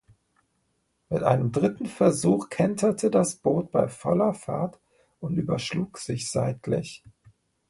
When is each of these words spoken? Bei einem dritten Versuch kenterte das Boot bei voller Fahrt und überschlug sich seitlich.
Bei 1.09 1.21
einem 1.23 1.51
dritten 1.51 1.85
Versuch 1.85 2.49
kenterte 2.49 3.11
das 3.11 3.35
Boot 3.35 3.69
bei 3.71 3.87
voller 3.87 4.33
Fahrt 4.33 4.79
und 5.19 5.37
überschlug 5.37 5.99
sich 5.99 6.31
seitlich. 6.31 7.03